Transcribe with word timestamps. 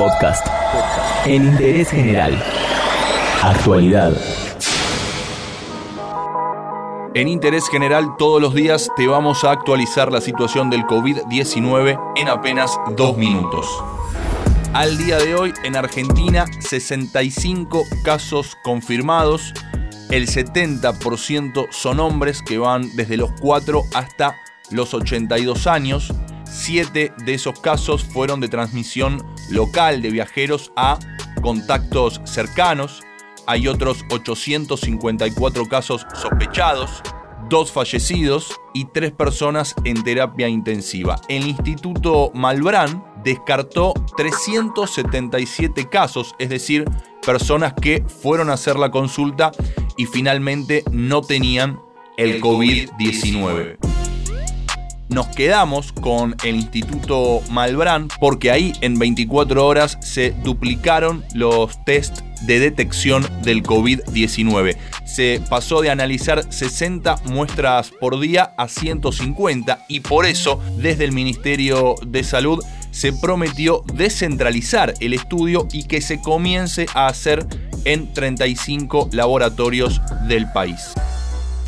Podcast. 0.00 0.46
En 1.26 1.44
interés 1.44 1.90
general. 1.90 2.42
Actualidad. 3.42 4.14
En 7.12 7.28
Interés 7.28 7.68
General 7.68 8.16
todos 8.16 8.40
los 8.40 8.54
días 8.54 8.88
te 8.96 9.06
vamos 9.06 9.44
a 9.44 9.50
actualizar 9.50 10.10
la 10.10 10.22
situación 10.22 10.70
del 10.70 10.84
COVID-19 10.84 12.00
en 12.16 12.28
apenas 12.28 12.78
dos 12.96 13.18
minutos. 13.18 13.66
Al 14.72 14.96
día 14.96 15.18
de 15.18 15.34
hoy 15.34 15.52
en 15.64 15.76
Argentina 15.76 16.46
65 16.60 17.84
casos 18.02 18.56
confirmados, 18.64 19.52
el 20.08 20.28
70% 20.28 21.66
son 21.72 22.00
hombres 22.00 22.40
que 22.40 22.56
van 22.56 22.96
desde 22.96 23.18
los 23.18 23.32
4 23.42 23.82
hasta 23.92 24.38
los 24.70 24.94
82 24.94 25.66
años, 25.66 26.10
7 26.50 27.12
de 27.24 27.34
esos 27.34 27.58
casos 27.60 28.04
fueron 28.04 28.40
de 28.40 28.48
transmisión 28.48 29.24
local 29.50 30.02
de 30.02 30.10
viajeros 30.10 30.72
a 30.76 30.98
contactos 31.40 32.20
cercanos, 32.24 33.02
hay 33.46 33.66
otros 33.68 34.04
854 34.10 35.66
casos 35.66 36.06
sospechados, 36.14 37.02
dos 37.48 37.72
fallecidos 37.72 38.54
y 38.74 38.84
tres 38.86 39.12
personas 39.12 39.74
en 39.84 40.02
terapia 40.02 40.48
intensiva. 40.48 41.20
El 41.28 41.46
Instituto 41.46 42.30
Malbrán 42.34 43.04
descartó 43.24 43.94
377 44.16 45.88
casos, 45.88 46.34
es 46.38 46.48
decir, 46.48 46.84
personas 47.24 47.74
que 47.74 48.04
fueron 48.22 48.50
a 48.50 48.54
hacer 48.54 48.76
la 48.76 48.90
consulta 48.90 49.52
y 49.96 50.06
finalmente 50.06 50.84
no 50.90 51.22
tenían 51.22 51.80
el 52.16 52.40
COVID-19 52.40 53.89
nos 55.10 55.26
quedamos 55.28 55.92
con 55.92 56.36
el 56.44 56.56
Instituto 56.56 57.42
Malbrán 57.50 58.08
porque 58.20 58.50
ahí 58.50 58.72
en 58.80 58.98
24 58.98 59.66
horas 59.66 59.98
se 60.00 60.30
duplicaron 60.42 61.24
los 61.34 61.84
test 61.84 62.20
de 62.42 62.58
detección 62.58 63.26
del 63.42 63.62
COVID-19. 63.62 64.76
Se 65.04 65.42
pasó 65.50 65.82
de 65.82 65.90
analizar 65.90 66.50
60 66.52 67.16
muestras 67.26 67.90
por 67.90 68.18
día 68.18 68.54
a 68.56 68.68
150 68.68 69.84
y 69.88 70.00
por 70.00 70.26
eso 70.26 70.60
desde 70.78 71.04
el 71.04 71.12
Ministerio 71.12 71.96
de 72.06 72.24
Salud 72.24 72.64
se 72.90 73.12
prometió 73.12 73.84
descentralizar 73.94 74.94
el 75.00 75.14
estudio 75.14 75.68
y 75.72 75.84
que 75.84 76.00
se 76.00 76.20
comience 76.20 76.86
a 76.94 77.08
hacer 77.08 77.46
en 77.84 78.12
35 78.12 79.10
laboratorios 79.12 80.00
del 80.26 80.50
país. 80.52 80.94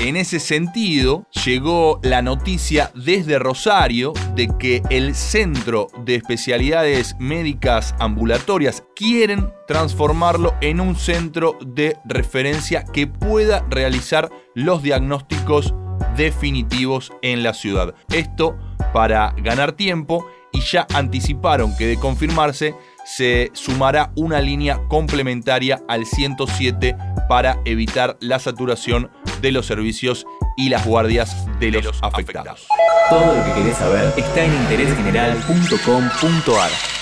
En 0.00 0.16
ese 0.16 0.40
sentido, 0.40 1.26
llegó 1.44 2.00
la 2.02 2.22
noticia 2.22 2.90
desde 2.94 3.38
Rosario 3.38 4.14
de 4.34 4.48
que 4.58 4.82
el 4.88 5.14
Centro 5.14 5.88
de 6.06 6.14
Especialidades 6.14 7.16
Médicas 7.18 7.94
Ambulatorias 7.98 8.82
quieren 8.96 9.52
transformarlo 9.66 10.54
en 10.62 10.80
un 10.80 10.96
centro 10.96 11.58
de 11.60 11.98
referencia 12.06 12.82
que 12.82 13.06
pueda 13.06 13.66
realizar 13.68 14.30
los 14.54 14.82
diagnósticos 14.82 15.74
definitivos 16.16 17.12
en 17.20 17.42
la 17.42 17.52
ciudad. 17.52 17.94
Esto 18.10 18.58
para 18.94 19.34
ganar 19.36 19.72
tiempo 19.72 20.26
y 20.50 20.60
ya 20.60 20.86
anticiparon 20.94 21.76
que 21.76 21.86
de 21.86 21.96
confirmarse 21.96 22.74
se 23.04 23.50
sumará 23.52 24.12
una 24.16 24.40
línea 24.40 24.80
complementaria 24.88 25.82
al 25.88 26.06
107 26.06 26.96
para 27.28 27.60
evitar 27.64 28.16
la 28.20 28.38
saturación 28.38 29.10
de 29.40 29.52
los 29.52 29.66
servicios 29.66 30.26
y 30.56 30.68
las 30.68 30.84
guardias 30.86 31.46
de 31.58 31.70
los 31.70 32.02
afectados. 32.02 32.66
Todo 33.08 33.34
lo 33.34 33.44
que 33.44 33.52
querés 33.60 33.76
saber 33.76 34.12
está 34.16 34.44
en 34.44 34.54
interésgeneral.com.ar. 34.54 36.99